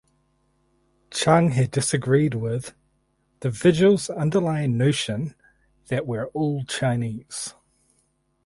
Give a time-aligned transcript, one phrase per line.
[1.11, 2.73] Cheung had disagreed with
[3.41, 5.35] "the vigil’s underlying notion
[5.89, 7.53] that we’re all Chinese".